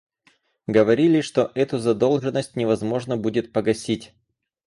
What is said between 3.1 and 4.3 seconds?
будет погасить.